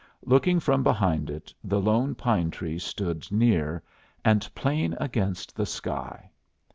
[0.25, 3.83] Looking from behind it, the lone pine tree stood near,
[4.25, 6.31] and plain against the sky.